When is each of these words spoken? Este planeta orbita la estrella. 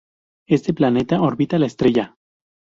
Este 0.47 0.73
planeta 0.73 1.21
orbita 1.21 1.59
la 1.59 1.67
estrella. 1.67 2.15